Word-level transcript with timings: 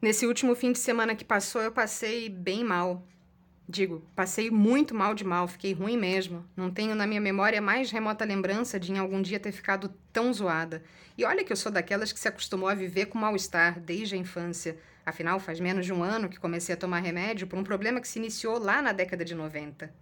Nesse 0.00 0.26
último 0.26 0.54
fim 0.54 0.72
de 0.72 0.78
semana 0.78 1.14
que 1.14 1.24
passou, 1.24 1.62
eu 1.62 1.72
passei 1.72 2.28
bem 2.28 2.62
mal. 2.62 3.02
Digo, 3.68 4.04
passei 4.14 4.50
muito 4.50 4.94
mal 4.94 5.14
de 5.14 5.24
mal, 5.24 5.48
fiquei 5.48 5.72
ruim 5.72 5.96
mesmo. 5.96 6.44
Não 6.56 6.70
tenho 6.70 6.94
na 6.94 7.06
minha 7.06 7.20
memória 7.20 7.60
mais 7.60 7.90
remota 7.90 8.24
lembrança 8.24 8.78
de 8.78 8.92
em 8.92 8.98
algum 8.98 9.20
dia 9.20 9.40
ter 9.40 9.50
ficado 9.50 9.92
tão 10.12 10.32
zoada. 10.32 10.84
E 11.18 11.24
olha 11.24 11.42
que 11.42 11.52
eu 11.52 11.56
sou 11.56 11.72
daquelas 11.72 12.12
que 12.12 12.20
se 12.20 12.28
acostumou 12.28 12.68
a 12.68 12.74
viver 12.74 13.06
com 13.06 13.18
mal-estar 13.18 13.80
desde 13.80 14.14
a 14.14 14.18
infância. 14.18 14.78
Afinal, 15.04 15.40
faz 15.40 15.58
menos 15.58 15.84
de 15.84 15.92
um 15.92 16.02
ano 16.02 16.28
que 16.28 16.38
comecei 16.38 16.74
a 16.74 16.78
tomar 16.78 17.00
remédio 17.00 17.46
por 17.46 17.58
um 17.58 17.64
problema 17.64 18.00
que 18.00 18.06
se 18.06 18.18
iniciou 18.18 18.58
lá 18.58 18.80
na 18.80 18.92
década 18.92 19.24
de 19.24 19.34
90. 19.34 19.92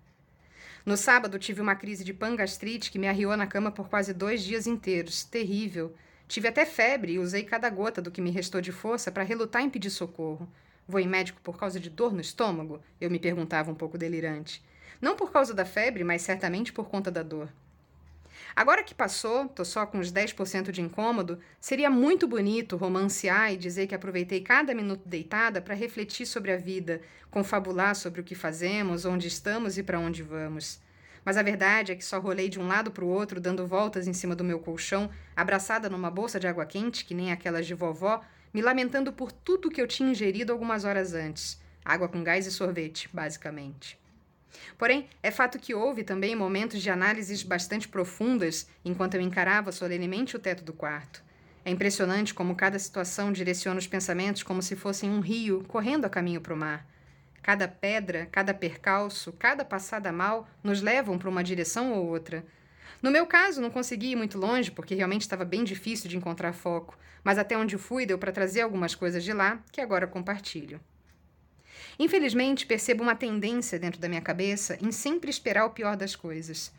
No 0.84 0.96
sábado, 0.96 1.38
tive 1.38 1.62
uma 1.62 1.74
crise 1.74 2.04
de 2.04 2.12
pangastrite 2.12 2.90
que 2.90 2.98
me 2.98 3.08
arriou 3.08 3.34
na 3.36 3.46
cama 3.46 3.70
por 3.70 3.88
quase 3.88 4.12
dois 4.12 4.42
dias 4.42 4.66
inteiros. 4.66 5.24
Terrível. 5.24 5.94
Tive 6.26 6.48
até 6.48 6.64
febre 6.64 7.12
e 7.12 7.18
usei 7.18 7.42
cada 7.42 7.68
gota 7.68 8.00
do 8.00 8.10
que 8.10 8.20
me 8.20 8.30
restou 8.30 8.60
de 8.60 8.72
força 8.72 9.12
para 9.12 9.22
relutar 9.22 9.62
em 9.62 9.70
pedir 9.70 9.90
socorro. 9.90 10.48
Vou 10.88 11.00
em 11.00 11.08
médico 11.08 11.40
por 11.42 11.58
causa 11.58 11.78
de 11.78 11.90
dor 11.90 12.12
no 12.12 12.20
estômago? 12.20 12.80
Eu 13.00 13.10
me 13.10 13.18
perguntava 13.18 13.70
um 13.70 13.74
pouco 13.74 13.98
delirante. 13.98 14.62
Não 15.00 15.16
por 15.16 15.30
causa 15.30 15.52
da 15.52 15.64
febre, 15.64 16.04
mas 16.04 16.22
certamente 16.22 16.72
por 16.72 16.88
conta 16.88 17.10
da 17.10 17.22
dor. 17.22 17.48
Agora 18.56 18.84
que 18.84 18.94
passou, 18.94 19.48
tô 19.48 19.64
só 19.64 19.84
com 19.84 19.98
uns 19.98 20.12
10% 20.12 20.70
de 20.70 20.80
incômodo, 20.80 21.40
seria 21.60 21.90
muito 21.90 22.26
bonito 22.26 22.76
romancear 22.76 23.52
e 23.52 23.56
dizer 23.56 23.86
que 23.86 23.94
aproveitei 23.94 24.40
cada 24.40 24.74
minuto 24.74 25.02
deitada 25.06 25.60
para 25.60 25.74
refletir 25.74 26.24
sobre 26.24 26.52
a 26.52 26.56
vida, 26.56 27.00
confabular 27.30 27.96
sobre 27.96 28.20
o 28.20 28.24
que 28.24 28.34
fazemos, 28.34 29.04
onde 29.04 29.26
estamos 29.26 29.76
e 29.76 29.82
para 29.82 29.98
onde 29.98 30.22
vamos. 30.22 30.80
Mas 31.24 31.36
a 31.36 31.42
verdade 31.42 31.92
é 31.92 31.94
que 31.94 32.04
só 32.04 32.18
rolei 32.18 32.48
de 32.48 32.60
um 32.60 32.66
lado 32.66 32.90
para 32.90 33.04
o 33.04 33.08
outro, 33.08 33.40
dando 33.40 33.66
voltas 33.66 34.06
em 34.06 34.12
cima 34.12 34.36
do 34.36 34.44
meu 34.44 34.58
colchão, 34.58 35.10
abraçada 35.34 35.88
numa 35.88 36.10
bolsa 36.10 36.38
de 36.38 36.46
água 36.46 36.66
quente, 36.66 37.04
que 37.04 37.14
nem 37.14 37.32
aquelas 37.32 37.66
de 37.66 37.74
vovó, 37.74 38.20
me 38.52 38.60
lamentando 38.60 39.12
por 39.12 39.32
tudo 39.32 39.70
que 39.70 39.80
eu 39.80 39.88
tinha 39.88 40.10
ingerido 40.10 40.52
algumas 40.52 40.84
horas 40.84 41.14
antes. 41.14 41.60
Água 41.84 42.08
com 42.08 42.22
gás 42.22 42.46
e 42.46 42.50
sorvete, 42.50 43.08
basicamente. 43.12 43.98
Porém, 44.78 45.08
é 45.22 45.30
fato 45.30 45.58
que 45.58 45.74
houve 45.74 46.04
também 46.04 46.36
momentos 46.36 46.80
de 46.80 46.90
análises 46.90 47.42
bastante 47.42 47.88
profundas 47.88 48.68
enquanto 48.84 49.14
eu 49.14 49.20
encarava 49.20 49.72
solenemente 49.72 50.36
o 50.36 50.38
teto 50.38 50.62
do 50.62 50.72
quarto. 50.72 51.22
É 51.64 51.70
impressionante 51.70 52.34
como 52.34 52.54
cada 52.54 52.78
situação 52.78 53.32
direciona 53.32 53.78
os 53.78 53.86
pensamentos 53.86 54.42
como 54.42 54.62
se 54.62 54.76
fossem 54.76 55.10
um 55.10 55.20
rio 55.20 55.64
correndo 55.66 56.04
a 56.04 56.10
caminho 56.10 56.40
para 56.40 56.54
o 56.54 56.56
mar. 56.56 56.86
Cada 57.44 57.68
pedra, 57.68 58.26
cada 58.32 58.54
percalço, 58.54 59.30
cada 59.34 59.66
passada 59.66 60.10
mal 60.10 60.48
nos 60.62 60.80
levam 60.80 61.18
para 61.18 61.28
uma 61.28 61.44
direção 61.44 61.92
ou 61.92 62.06
outra. 62.06 62.42
No 63.02 63.10
meu 63.10 63.26
caso, 63.26 63.60
não 63.60 63.70
consegui 63.70 64.12
ir 64.12 64.16
muito 64.16 64.38
longe, 64.38 64.70
porque 64.70 64.94
realmente 64.94 65.20
estava 65.20 65.44
bem 65.44 65.62
difícil 65.62 66.08
de 66.08 66.16
encontrar 66.16 66.54
foco, 66.54 66.96
mas 67.22 67.36
até 67.36 67.54
onde 67.54 67.76
fui 67.76 68.06
deu 68.06 68.16
para 68.16 68.32
trazer 68.32 68.62
algumas 68.62 68.94
coisas 68.94 69.22
de 69.22 69.34
lá 69.34 69.62
que 69.70 69.82
agora 69.82 70.06
compartilho. 70.06 70.80
Infelizmente, 71.98 72.64
percebo 72.64 73.02
uma 73.02 73.14
tendência 73.14 73.78
dentro 73.78 74.00
da 74.00 74.08
minha 74.08 74.22
cabeça 74.22 74.78
em 74.80 74.90
sempre 74.90 75.28
esperar 75.28 75.66
o 75.66 75.70
pior 75.70 75.98
das 75.98 76.16
coisas. 76.16 76.72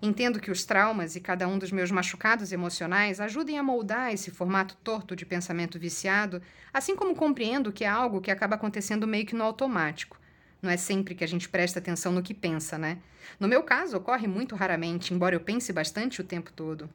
Entendo 0.00 0.38
que 0.38 0.50
os 0.50 0.64
traumas 0.64 1.16
e 1.16 1.20
cada 1.20 1.48
um 1.48 1.58
dos 1.58 1.72
meus 1.72 1.90
machucados 1.90 2.52
emocionais 2.52 3.18
ajudem 3.18 3.58
a 3.58 3.64
moldar 3.64 4.12
esse 4.12 4.30
formato 4.30 4.76
torto 4.76 5.16
de 5.16 5.26
pensamento 5.26 5.76
viciado, 5.76 6.40
assim 6.72 6.94
como 6.94 7.16
compreendo 7.16 7.72
que 7.72 7.84
é 7.84 7.88
algo 7.88 8.20
que 8.20 8.30
acaba 8.30 8.54
acontecendo 8.54 9.08
meio 9.08 9.26
que 9.26 9.34
no 9.34 9.42
automático. 9.42 10.16
Não 10.62 10.70
é 10.70 10.76
sempre 10.76 11.16
que 11.16 11.24
a 11.24 11.28
gente 11.28 11.48
presta 11.48 11.80
atenção 11.80 12.12
no 12.12 12.22
que 12.22 12.32
pensa, 12.32 12.78
né? 12.78 12.98
No 13.40 13.48
meu 13.48 13.64
caso, 13.64 13.96
ocorre 13.96 14.28
muito 14.28 14.54
raramente, 14.54 15.12
embora 15.12 15.34
eu 15.34 15.40
pense 15.40 15.72
bastante 15.72 16.20
o 16.20 16.24
tempo 16.24 16.52
todo. 16.52 16.88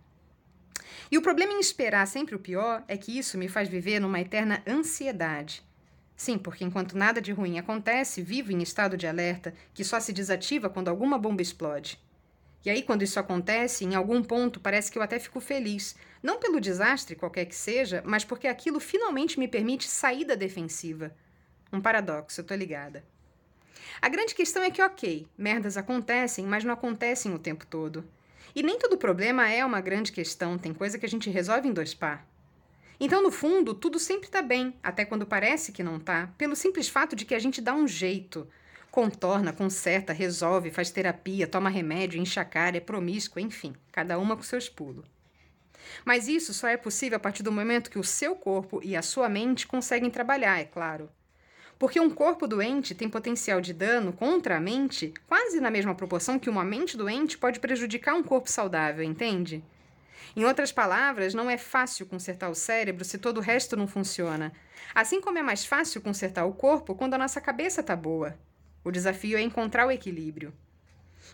E 1.12 1.18
o 1.18 1.22
problema 1.22 1.54
em 1.54 1.59
esperar 1.59 2.08
sempre 2.08 2.36
o 2.36 2.40
pior 2.40 2.84
é 2.88 2.96
que 2.96 3.18
isso 3.18 3.38
me 3.38 3.50
faz 3.50 3.68
viver 3.68 4.00
numa 4.00 4.22
eterna 4.22 4.64
ansiedade. 4.66 5.62
Sim, 6.16 6.38
porque 6.38 6.64
enquanto 6.64 6.98
nada 6.98 7.22
de 7.22 7.34
ruim 7.34 7.59
acontece, 7.59 8.22
vivo 8.22 8.52
em 8.52 8.62
estado 8.62 8.96
de 8.96 9.08
alerta 9.08 9.54
que 9.74 9.84
só 9.84 10.00
se 10.00 10.14
desativa 10.14 10.70
quando 10.70 10.88
alguma 10.88 11.18
bomba 11.18 11.42
explode. 11.42 12.00
E 12.66 12.69
aí, 12.69 12.81
quando 12.81 13.03
isso 13.03 13.19
acontece, 13.19 13.84
em 13.84 13.94
algum 13.94 14.24
ponto 14.24 14.59
parece 14.59 14.91
que 14.91 14.97
eu 14.97 15.01
até 15.01 15.19
fico 15.19 15.41
feliz. 15.41 15.96
Não 16.22 16.40
pelo 16.40 16.62
desastre, 16.62 17.16
qualquer 17.16 17.46
que 17.46 17.56
seja, 17.56 18.01
mas 18.06 18.24
porque 18.24 18.47
aquilo 18.47 18.79
finalmente 18.79 19.38
me 19.38 19.47
permite 19.47 19.88
sair 19.88 20.24
da 20.24 20.35
defensiva. 20.35 21.13
Um 21.72 21.81
paradoxo, 21.81 22.40
eu 22.40 22.46
tô 22.46 22.56
ligada. 22.56 23.03
A 24.01 24.07
grande 24.07 24.34
questão 24.34 24.63
é 24.63 24.72
que, 24.72 24.81
ok, 24.81 25.28
merdas 25.38 25.75
acontecem, 25.75 26.46
mas 26.46 26.63
não 26.63 26.74
acontecem 26.74 27.34
o 27.34 27.40
tempo 27.40 27.66
todo. 27.66 28.03
E 28.56 28.63
nem 28.63 28.78
todo 28.78 28.97
problema 28.97 29.50
é 29.50 29.66
uma 29.66 29.81
grande 29.81 30.12
questão, 30.12 30.57
tem 30.57 30.74
coisa 30.74 30.97
que 30.97 31.06
a 31.06 31.09
gente 31.09 31.30
resolve 31.30 31.68
em 31.68 31.74
dois 31.74 31.94
pá. 31.94 32.24
Então, 33.00 33.22
no 33.22 33.31
fundo, 33.31 33.74
tudo 33.74 34.00
sempre 34.00 34.28
está 34.28 34.41
bem, 34.41 34.75
até 34.81 35.03
quando 35.03 35.25
parece 35.25 35.72
que 35.72 35.84
não 35.84 35.97
está, 35.97 36.28
pelo 36.38 36.56
simples 36.56 36.88
fato 36.88 37.16
de 37.16 37.25
que 37.25 37.35
a 37.35 37.40
gente 37.40 37.59
dá 37.59 37.74
um 37.74 37.88
jeito. 37.88 38.47
Contorna, 38.94 39.52
conserta, 39.52 40.14
resolve, 40.14 40.70
faz 40.70 40.92
terapia, 40.92 41.48
toma 41.48 41.68
remédio, 41.68 42.22
enxacara, 42.22 42.78
é 42.78 42.80
promíscuo, 42.80 43.40
enfim, 43.40 43.74
cada 43.92 44.20
uma 44.20 44.36
com 44.36 44.44
seus 44.44 44.70
pulos. 44.70 45.04
Mas 46.06 46.28
isso 46.28 46.54
só 46.54 46.68
é 46.68 46.78
possível 46.78 47.16
a 47.16 47.20
partir 47.20 47.42
do 47.42 47.52
momento 47.52 47.90
que 47.90 47.98
o 47.98 48.04
seu 48.04 48.36
corpo 48.36 48.80
e 48.84 48.96
a 48.96 49.02
sua 49.02 49.28
mente 49.28 49.66
conseguem 49.66 50.12
trabalhar, 50.12 50.59
é 50.59 50.66
claro. 50.66 51.09
Porque 51.80 52.00
um 52.00 52.12
corpo 52.12 52.46
doente 52.46 52.94
tem 52.94 53.09
potencial 53.09 53.59
de 53.59 53.74
dano 53.74 54.14
contra 54.14 54.58
a 54.58 54.62
mente 54.62 55.12
quase 55.25 55.60
na 55.60 55.72
mesma 55.72 55.96
proporção 55.96 56.38
que 56.38 56.48
uma 56.48 56.64
mente 56.64 56.96
doente 56.96 57.36
pode 57.36 57.60
prejudicar 57.60 58.14
um 58.14 58.22
corpo 58.22 58.48
saudável, 58.48 59.04
entende? 59.04 59.64
Em 60.36 60.46
outras 60.46 60.72
palavras, 60.72 61.34
não 61.34 61.50
é 61.50 61.58
fácil 61.58 62.06
consertar 62.06 62.48
o 62.48 62.56
cérebro 62.56 63.04
se 63.04 63.18
todo 63.18 63.40
o 63.40 63.42
resto 63.42 63.75
não 63.75 63.88
funciona. 63.88 64.54
Assim 64.94 65.20
como 65.20 65.40
é 65.40 65.42
mais 65.42 65.66
fácil 65.66 66.00
consertar 66.00 66.46
o 66.46 66.54
corpo 66.54 66.94
quando 66.94 67.16
a 67.16 67.18
nossa 67.18 67.42
cabeça 67.42 67.81
está 67.81 67.96
boa. 67.96 68.38
O 68.83 68.91
desafio 68.91 69.38
é 69.38 69.41
encontrar 69.41 69.88
o 69.88 69.91
equilíbrio. 69.91 70.53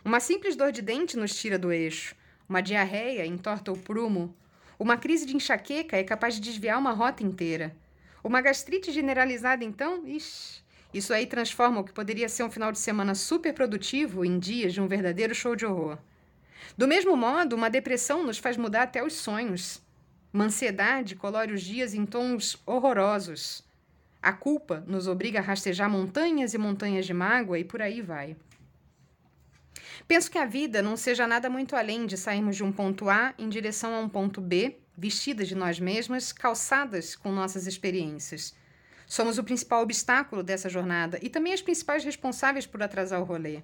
Uma 0.04 0.20
simples 0.20 0.56
dor 0.56 0.72
de 0.72 0.82
dente 0.82 1.18
nos 1.18 1.36
tira 1.36 1.58
do 1.58 1.72
eixo. 1.72 2.16
Uma 2.48 2.62
diarreia 2.62 3.26
entorta 3.26 3.72
o 3.72 3.78
prumo. 3.78 4.36
Uma 4.78 4.98
crise 4.98 5.26
de 5.26 5.36
enxaqueca 5.36 5.98
é 5.98 6.04
capaz 6.04 6.36
de 6.36 6.42
desviar 6.42 6.78
uma 6.78 6.92
rota 6.92 7.24
inteira. 7.24 7.76
Uma 8.24 8.42
gastrite 8.42 8.92
generalizada, 8.92 9.64
então, 9.64 10.08
ixi, 10.08 10.62
isso 10.94 11.14
aí 11.14 11.28
transforma 11.28 11.82
o 11.82 11.84
que 11.84 11.94
poderia 11.94 12.28
ser 12.28 12.44
um 12.44 12.50
final 12.50 12.72
de 12.72 12.80
semana 12.80 13.14
super 13.14 13.54
produtivo 13.54 14.26
em 14.26 14.40
dias 14.40 14.74
de 14.74 14.82
um 14.82 14.88
verdadeiro 14.88 15.36
show 15.36 15.56
de 15.56 15.66
horror. 15.66 16.00
Do 16.76 16.88
mesmo 16.88 17.16
modo, 17.16 17.56
uma 17.56 17.70
depressão 17.70 18.26
nos 18.26 18.40
faz 18.40 18.58
mudar 18.58 18.84
até 18.84 19.04
os 19.04 19.14
sonhos. 19.14 19.82
Uma 20.34 20.46
ansiedade 20.46 21.16
colore 21.16 21.54
os 21.54 21.62
dias 21.62 21.94
em 21.94 22.06
tons 22.06 22.58
horrorosos. 22.66 23.64
A 24.22 24.34
culpa 24.34 24.84
nos 24.86 25.08
obriga 25.08 25.40
a 25.40 25.42
rastejar 25.42 25.90
montanhas 25.90 26.54
e 26.54 26.58
montanhas 26.58 27.06
de 27.06 27.14
mágoa 27.14 27.58
e 27.58 27.64
por 27.64 27.82
aí 27.82 28.02
vai. 28.02 28.36
Penso 30.08 30.30
que 30.30 30.38
a 30.38 30.46
vida 30.46 30.82
não 30.82 30.98
seja 30.98 31.28
nada 31.28 31.50
muito 31.50 31.76
além 31.76 32.06
de 32.06 32.18
sairmos 32.18 32.56
de 32.56 32.64
um 32.64 32.72
ponto 32.72 33.10
A 33.10 33.34
em 33.38 33.48
direção 33.48 33.94
a 33.96 34.00
um 34.00 34.10
ponto 34.10 34.42
B, 34.42 34.78
vestidas 34.98 35.48
de 35.48 35.56
nós 35.56 35.80
mesmas, 35.80 36.32
calçadas 36.34 37.16
com 37.16 37.32
nossas 37.32 37.66
experiências. 37.66 38.54
Somos 39.08 39.38
o 39.38 39.44
principal 39.44 39.82
obstáculo 39.82 40.44
dessa 40.44 40.70
jornada 40.70 41.18
e 41.22 41.30
também 41.30 41.54
as 41.54 41.62
principais 41.62 42.04
responsáveis 42.04 42.66
por 42.66 42.84
atrasar 42.84 43.22
o 43.22 43.26
rolê. 43.26 43.62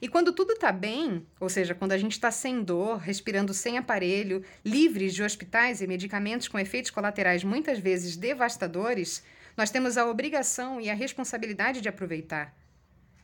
E 0.00 0.08
quando 0.08 0.32
tudo 0.32 0.52
está 0.52 0.70
bem, 0.70 1.26
ou 1.40 1.48
seja, 1.48 1.74
quando 1.74 1.92
a 1.92 1.98
gente 1.98 2.12
está 2.12 2.30
sem 2.30 2.62
dor, 2.62 2.98
respirando 2.98 3.52
sem 3.52 3.76
aparelho, 3.76 4.44
livres 4.64 5.12
de 5.14 5.22
hospitais 5.22 5.80
e 5.80 5.86
medicamentos 5.86 6.48
com 6.48 6.58
efeitos 6.58 6.90
colaterais 6.90 7.42
muitas 7.42 7.78
vezes 7.78 8.16
devastadores, 8.16 9.22
nós 9.56 9.70
temos 9.70 9.96
a 9.96 10.06
obrigação 10.06 10.80
e 10.80 10.88
a 10.88 10.94
responsabilidade 10.94 11.80
de 11.80 11.88
aproveitar. 11.88 12.54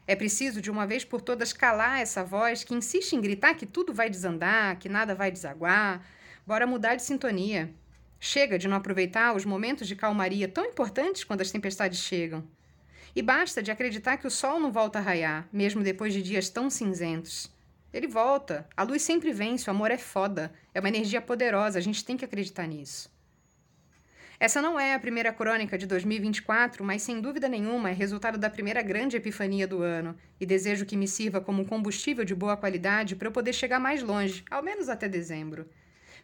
É 0.06 0.16
preciso, 0.16 0.62
de 0.62 0.70
uma 0.70 0.86
vez 0.86 1.04
por 1.04 1.20
todas, 1.20 1.52
calar 1.52 2.00
essa 2.00 2.24
voz 2.24 2.64
que 2.64 2.74
insiste 2.74 3.12
em 3.12 3.20
gritar 3.20 3.54
que 3.54 3.66
tudo 3.66 3.92
vai 3.92 4.08
desandar, 4.08 4.78
que 4.78 4.88
nada 4.88 5.14
vai 5.14 5.30
desaguar. 5.30 6.02
Bora 6.46 6.66
mudar 6.66 6.94
de 6.94 7.02
sintonia. 7.02 7.74
Chega 8.18 8.58
de 8.58 8.66
não 8.66 8.78
aproveitar 8.78 9.36
os 9.36 9.44
momentos 9.44 9.86
de 9.86 9.94
calmaria 9.94 10.48
tão 10.48 10.64
importantes 10.64 11.24
quando 11.24 11.42
as 11.42 11.50
tempestades 11.50 11.98
chegam. 11.98 12.42
E 13.14 13.20
basta 13.20 13.62
de 13.62 13.70
acreditar 13.70 14.16
que 14.16 14.26
o 14.26 14.30
sol 14.30 14.58
não 14.58 14.72
volta 14.72 14.98
a 14.98 15.02
raiar, 15.02 15.46
mesmo 15.52 15.82
depois 15.82 16.14
de 16.14 16.22
dias 16.22 16.48
tão 16.48 16.70
cinzentos. 16.70 17.50
Ele 17.92 18.06
volta. 18.06 18.66
A 18.76 18.82
luz 18.82 19.02
sempre 19.02 19.32
vence, 19.32 19.68
o 19.68 19.72
amor 19.72 19.90
é 19.90 19.98
foda. 19.98 20.52
É 20.72 20.80
uma 20.80 20.88
energia 20.88 21.20
poderosa, 21.20 21.78
a 21.78 21.82
gente 21.82 22.04
tem 22.04 22.16
que 22.16 22.24
acreditar 22.24 22.66
nisso. 22.66 23.10
Essa 24.40 24.62
não 24.62 24.78
é 24.78 24.94
a 24.94 25.00
primeira 25.00 25.32
crônica 25.32 25.76
de 25.76 25.84
2024, 25.84 26.84
mas 26.84 27.02
sem 27.02 27.20
dúvida 27.20 27.48
nenhuma 27.48 27.90
é 27.90 27.92
resultado 27.92 28.38
da 28.38 28.48
primeira 28.48 28.80
grande 28.82 29.16
epifania 29.16 29.66
do 29.66 29.82
ano, 29.82 30.14
e 30.40 30.46
desejo 30.46 30.86
que 30.86 30.96
me 30.96 31.08
sirva 31.08 31.40
como 31.40 31.64
combustível 31.64 32.24
de 32.24 32.36
boa 32.36 32.56
qualidade 32.56 33.16
para 33.16 33.26
eu 33.26 33.32
poder 33.32 33.52
chegar 33.52 33.80
mais 33.80 34.00
longe, 34.00 34.44
ao 34.48 34.62
menos 34.62 34.88
até 34.88 35.08
dezembro. 35.08 35.68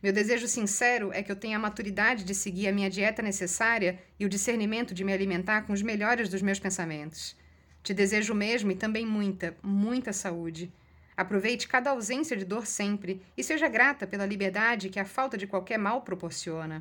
Meu 0.00 0.12
desejo 0.12 0.46
sincero 0.46 1.10
é 1.12 1.24
que 1.24 1.32
eu 1.32 1.34
tenha 1.34 1.56
a 1.56 1.60
maturidade 1.60 2.22
de 2.22 2.36
seguir 2.36 2.68
a 2.68 2.72
minha 2.72 2.88
dieta 2.88 3.20
necessária 3.20 3.98
e 4.20 4.24
o 4.24 4.28
discernimento 4.28 4.94
de 4.94 5.02
me 5.02 5.12
alimentar 5.12 5.62
com 5.62 5.72
os 5.72 5.82
melhores 5.82 6.28
dos 6.28 6.40
meus 6.40 6.60
pensamentos. 6.60 7.36
Te 7.82 7.92
desejo 7.92 8.32
mesmo 8.32 8.70
e 8.70 8.76
também 8.76 9.04
muita, 9.04 9.56
muita 9.60 10.12
saúde. 10.12 10.72
Aproveite 11.16 11.66
cada 11.66 11.90
ausência 11.90 12.36
de 12.36 12.44
dor 12.44 12.64
sempre 12.64 13.20
e 13.36 13.42
seja 13.42 13.66
grata 13.66 14.06
pela 14.06 14.24
liberdade 14.24 14.88
que 14.88 15.00
a 15.00 15.04
falta 15.04 15.36
de 15.36 15.48
qualquer 15.48 15.78
mal 15.78 16.02
proporciona. 16.02 16.80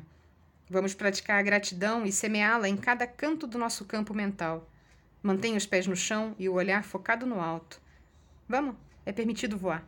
Vamos 0.68 0.94
praticar 0.94 1.38
a 1.38 1.42
gratidão 1.42 2.06
e 2.06 2.12
semeá-la 2.12 2.68
em 2.68 2.76
cada 2.76 3.06
canto 3.06 3.46
do 3.46 3.58
nosso 3.58 3.84
campo 3.84 4.14
mental. 4.14 4.68
Mantenha 5.22 5.56
os 5.56 5.66
pés 5.66 5.86
no 5.86 5.96
chão 5.96 6.34
e 6.38 6.48
o 6.48 6.54
olhar 6.54 6.82
focado 6.82 7.26
no 7.26 7.40
alto. 7.40 7.80
Vamos, 8.48 8.76
é 9.04 9.12
permitido 9.12 9.58
voar. 9.58 9.84